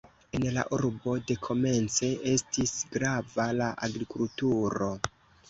[0.37, 4.91] En la urbo dekomence estis grava la agrikulturo.